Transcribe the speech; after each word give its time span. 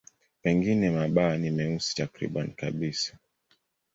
Pengine 0.41 0.89
mabawa 0.91 1.37
ni 1.37 1.51
meusi 1.51 1.95
takriban 1.95 2.51
kabisa. 2.55 3.19